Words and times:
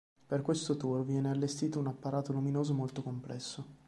Per 0.25 0.41
questo 0.41 0.77
tour 0.77 1.05
viene 1.05 1.29
allestito 1.29 1.77
un 1.77 1.85
apparato 1.85 2.31
luminoso 2.33 2.73
molto 2.73 3.03
complesso. 3.03 3.67